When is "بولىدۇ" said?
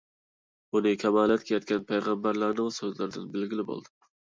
3.73-4.01